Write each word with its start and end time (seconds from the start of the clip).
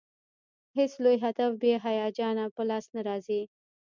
هېڅ 0.77 0.91
لوی 1.03 1.17
هدف 1.25 1.51
بې 1.61 1.73
هیجانه 1.85 2.43
په 2.55 2.61
لاس 2.69 2.85
نه 2.95 3.01
راځي. 3.07 3.41